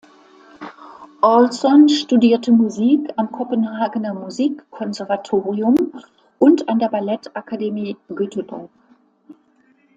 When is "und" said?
6.39-6.67